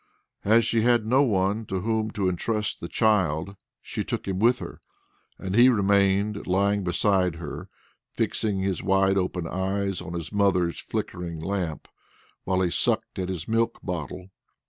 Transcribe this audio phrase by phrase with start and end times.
[0.43, 4.57] As she had no one to whom to entrust the child, she took him with
[4.57, 4.81] her,
[5.37, 7.69] and he remained lying beside her,
[8.15, 11.87] fixing his wide open eyes on his mother's flickering lamp,
[12.45, 14.31] while he sucked at his milk bottle.